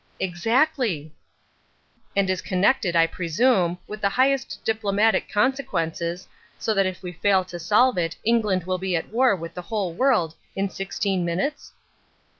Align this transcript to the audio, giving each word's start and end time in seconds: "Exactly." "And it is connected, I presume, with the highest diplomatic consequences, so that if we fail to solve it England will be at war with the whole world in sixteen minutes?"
"Exactly." 0.19 1.13
"And 2.15 2.27
it 2.27 2.33
is 2.33 2.41
connected, 2.41 2.95
I 2.95 3.05
presume, 3.05 3.77
with 3.85 4.01
the 4.01 4.09
highest 4.09 4.59
diplomatic 4.65 5.29
consequences, 5.31 6.27
so 6.57 6.73
that 6.73 6.87
if 6.87 7.03
we 7.03 7.11
fail 7.11 7.45
to 7.45 7.59
solve 7.59 7.99
it 7.99 8.15
England 8.23 8.63
will 8.63 8.79
be 8.79 8.95
at 8.95 9.09
war 9.09 9.35
with 9.35 9.53
the 9.53 9.61
whole 9.61 9.93
world 9.93 10.33
in 10.55 10.71
sixteen 10.71 11.23
minutes?" 11.23 11.73